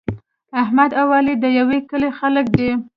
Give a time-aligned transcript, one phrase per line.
[0.61, 2.71] احمد او علي د یوه کلي خلک دي.